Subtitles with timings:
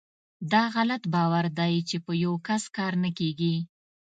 [0.53, 3.55] داغلط باور دی چې په یوکس کار نه کیږي.